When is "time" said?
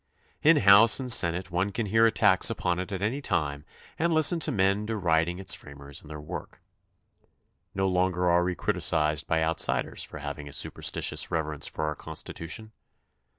3.21-3.63